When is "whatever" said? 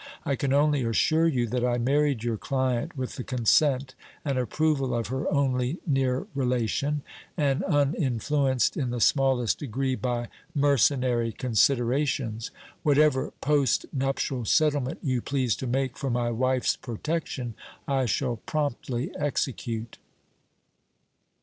12.81-13.29